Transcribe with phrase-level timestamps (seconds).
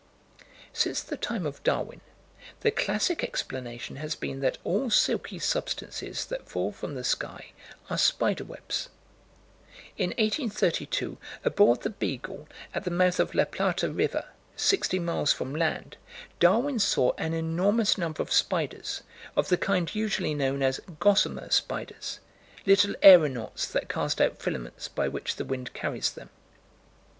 [0.73, 2.01] Since the time of Darwin,
[2.61, 7.51] the classic explanation has been that all silky substances that fall from the sky
[7.87, 8.89] are spider webs.
[9.99, 14.25] In 1832, aboard the Beagle, at the mouth of La Plata River,
[14.55, 15.97] 60 miles from land,
[16.39, 19.03] Darwin saw an enormous number of spiders,
[19.35, 22.19] of the kind usually known as "gossamer" spiders,
[22.65, 26.31] little aeronauts that cast out filaments by which the wind carries them.